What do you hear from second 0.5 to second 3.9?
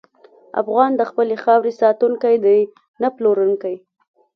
افغان د خپلې خاورې ساتونکی دی، نه پلورونکی.